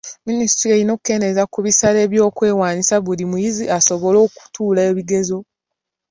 [0.27, 5.37] Minisitule erina okukendeeza ku bisale by'okwewandiisa buli muyizi asobole okutuula ebibuuzo.